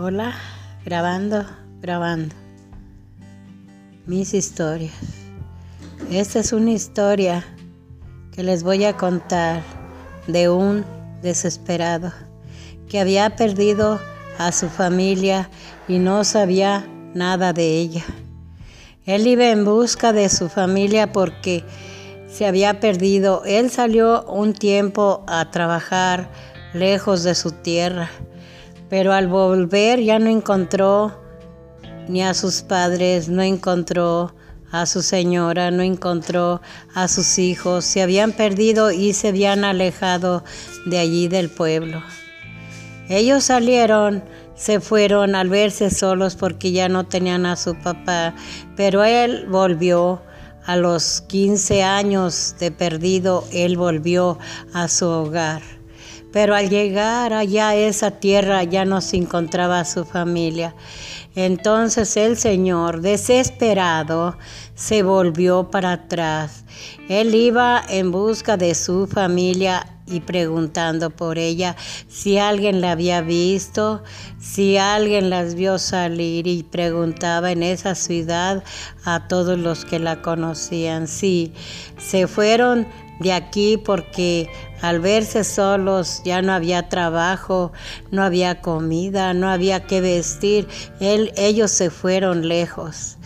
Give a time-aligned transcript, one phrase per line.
[0.00, 0.32] Hola,
[0.84, 1.44] grabando,
[1.80, 2.32] grabando.
[4.06, 4.94] Mis historias.
[6.08, 7.44] Esta es una historia
[8.30, 9.60] que les voy a contar
[10.28, 10.84] de un
[11.20, 12.12] desesperado
[12.88, 13.98] que había perdido
[14.38, 15.50] a su familia
[15.88, 18.04] y no sabía nada de ella.
[19.04, 21.64] Él iba en busca de su familia porque
[22.30, 23.42] se había perdido.
[23.46, 26.30] Él salió un tiempo a trabajar
[26.72, 28.08] lejos de su tierra
[28.88, 31.20] pero al volver ya no encontró
[32.08, 34.34] ni a sus padres, no encontró
[34.70, 36.60] a su señora, no encontró
[36.94, 40.44] a sus hijos, se habían perdido y se habían alejado
[40.86, 42.02] de allí del pueblo.
[43.08, 44.22] Ellos salieron,
[44.54, 48.34] se fueron al verse solos porque ya no tenían a su papá,
[48.76, 50.22] pero él volvió
[50.66, 54.38] a los 15 años de perdido, él volvió
[54.74, 55.77] a su hogar.
[56.32, 60.74] Pero al llegar allá a esa tierra ya no se encontraba su familia.
[61.34, 64.36] Entonces el Señor, desesperado,
[64.74, 66.64] se volvió para atrás.
[67.08, 71.76] Él iba en busca de su familia y preguntando por ella
[72.08, 74.02] si alguien la había visto,
[74.38, 78.64] si alguien las vio salir y preguntaba en esa ciudad
[79.04, 81.08] a todos los que la conocían.
[81.08, 81.52] Sí,
[81.98, 82.86] se fueron
[83.20, 84.48] de aquí porque
[84.80, 87.72] al verse solos ya no había trabajo,
[88.10, 90.68] no había comida, no había que vestir,
[91.00, 93.18] Él, ellos se fueron lejos.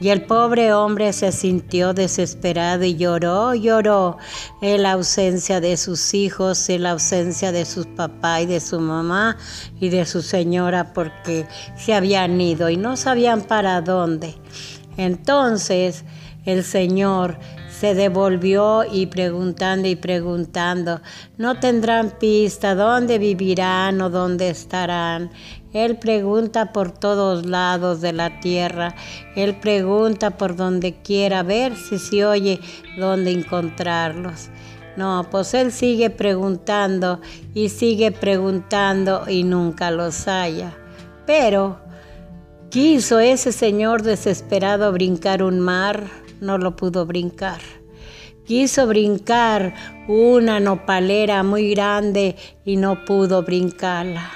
[0.00, 4.16] Y el pobre hombre se sintió desesperado y lloró, lloró
[4.62, 8.80] en la ausencia de sus hijos, en la ausencia de sus papá y de su
[8.80, 9.36] mamá
[9.78, 14.36] y de su señora porque se habían ido y no sabían para dónde.
[14.96, 16.04] Entonces
[16.46, 17.38] el Señor
[17.80, 21.00] se devolvió y preguntando y preguntando,
[21.38, 25.30] no tendrán pista dónde vivirán o dónde estarán.
[25.72, 28.94] Él pregunta por todos lados de la tierra,
[29.34, 32.60] Él pregunta por donde quiera ver si se oye
[32.98, 34.50] dónde encontrarlos.
[34.98, 37.22] No, pues Él sigue preguntando
[37.54, 40.76] y sigue preguntando y nunca los halla.
[41.24, 41.80] Pero
[42.68, 46.04] quiso ese señor desesperado brincar un mar,
[46.40, 47.60] no lo pudo brincar.
[48.44, 49.74] Quiso brincar
[50.08, 54.30] una nopalera muy grande y no pudo brincarla.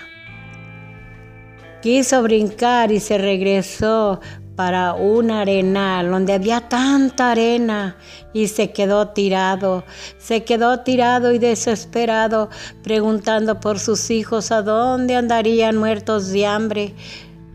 [1.83, 4.21] Quiso brincar y se regresó
[4.57, 7.97] para un arenal donde había tanta arena
[8.33, 9.85] y se quedó tirado,
[10.19, 12.51] se quedó tirado y desesperado
[12.83, 16.95] preguntando por sus hijos a dónde andarían muertos de hambre.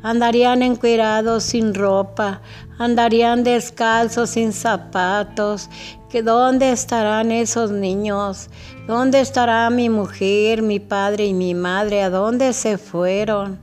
[0.01, 2.41] Andarían encuerados sin ropa,
[2.77, 5.69] andarían descalzos sin zapatos.
[6.09, 8.49] ¿Que ¿Dónde estarán esos niños?
[8.87, 12.01] ¿Dónde estará mi mujer, mi padre y mi madre?
[12.01, 13.59] ¿A dónde se fueron?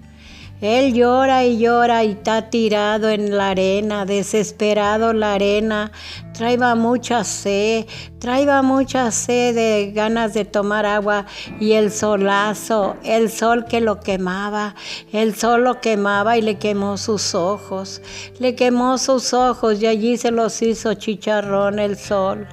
[0.61, 5.93] Él llora y llora y está tirado en la arena, desesperado la arena.
[6.37, 7.87] Traiba mucha sed,
[8.19, 11.25] traiba mucha sed de ganas de tomar agua
[11.59, 14.75] y el solazo, el sol que lo quemaba,
[15.15, 18.03] el sol lo quemaba y le quemó sus ojos,
[18.39, 22.47] le quemó sus ojos y allí se los hizo chicharrón el sol.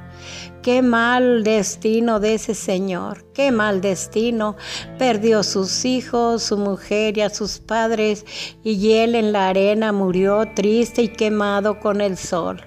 [0.62, 4.56] Qué mal destino de ese señor, qué mal destino.
[4.98, 8.26] Perdió sus hijos, su mujer y a sus padres,
[8.64, 12.64] y él en la arena murió triste y quemado con el sol.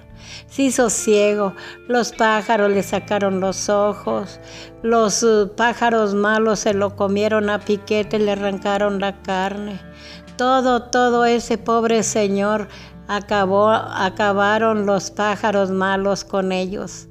[0.47, 1.53] Se hizo ciego,
[1.87, 4.39] los pájaros le sacaron los ojos,
[4.83, 9.79] los uh, pájaros malos se lo comieron a piquete, le arrancaron la carne.
[10.37, 12.67] Todo, todo ese pobre señor
[13.07, 17.07] acabó, acabaron los pájaros malos con ellos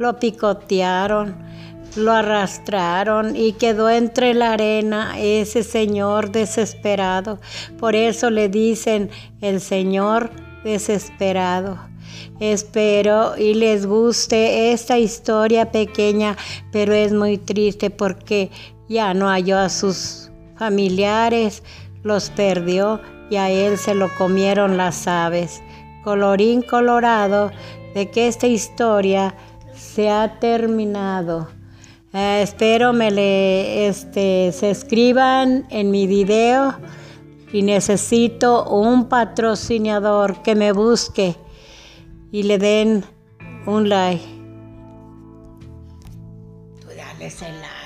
[0.00, 1.36] lo picotearon,
[1.94, 7.38] lo arrastraron y quedó entre la arena ese señor desesperado.
[7.78, 9.10] Por eso le dicen
[9.42, 10.30] el señor
[10.64, 11.89] desesperado.
[12.40, 16.36] Espero y les guste esta historia pequeña,
[16.72, 18.50] pero es muy triste porque
[18.88, 21.62] ya no halló a sus familiares,
[22.02, 25.62] los perdió y a él se lo comieron las aves.
[26.04, 27.50] Colorín colorado
[27.94, 29.34] de que esta historia
[29.74, 31.48] se ha terminado.
[32.12, 36.74] Eh, espero me le, este, se escriban en mi video
[37.52, 41.36] y necesito un patrocinador que me busque
[42.32, 43.04] y le den
[43.66, 44.24] un like.
[46.80, 47.79] Tú dale ese like.